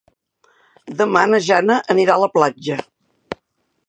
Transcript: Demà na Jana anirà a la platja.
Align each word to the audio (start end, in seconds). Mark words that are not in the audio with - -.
Demà 1.01 1.21
na 1.31 1.39
Jana 1.47 1.77
anirà 1.97 2.15
a 2.15 2.21
la 2.23 2.31
platja. 2.39 2.79